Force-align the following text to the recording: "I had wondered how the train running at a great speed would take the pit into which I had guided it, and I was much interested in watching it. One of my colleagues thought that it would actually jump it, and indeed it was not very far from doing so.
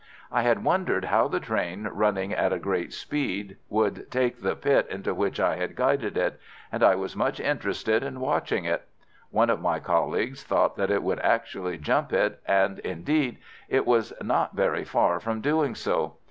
"I 0.31 0.41
had 0.41 0.63
wondered 0.63 1.05
how 1.05 1.27
the 1.27 1.39
train 1.39 1.83
running 1.83 2.33
at 2.33 2.51
a 2.51 2.57
great 2.57 2.91
speed 2.91 3.57
would 3.69 4.09
take 4.09 4.41
the 4.41 4.55
pit 4.55 4.87
into 4.89 5.13
which 5.13 5.39
I 5.39 5.57
had 5.57 5.75
guided 5.75 6.17
it, 6.17 6.39
and 6.71 6.81
I 6.81 6.95
was 6.95 7.15
much 7.15 7.39
interested 7.39 8.01
in 8.01 8.19
watching 8.19 8.65
it. 8.65 8.87
One 9.29 9.51
of 9.51 9.61
my 9.61 9.79
colleagues 9.79 10.43
thought 10.43 10.75
that 10.77 10.89
it 10.89 11.03
would 11.03 11.19
actually 11.19 11.77
jump 11.77 12.13
it, 12.13 12.41
and 12.47 12.79
indeed 12.79 13.37
it 13.69 13.85
was 13.85 14.11
not 14.23 14.55
very 14.55 14.83
far 14.85 15.19
from 15.19 15.39
doing 15.39 15.75
so. 15.75 16.15